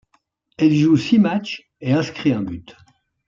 [0.57, 2.75] Elle joue six matches et inscrit un but.